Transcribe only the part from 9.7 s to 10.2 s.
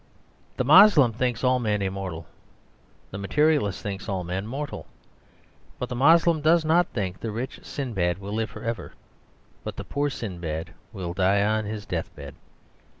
the poor